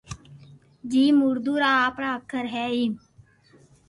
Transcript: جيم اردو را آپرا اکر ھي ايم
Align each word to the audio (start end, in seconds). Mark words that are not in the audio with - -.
جيم 0.91 1.17
اردو 1.27 1.53
را 1.61 1.71
آپرا 1.87 2.11
اکر 2.19 2.45
ھي 2.53 2.65
ايم 2.73 2.93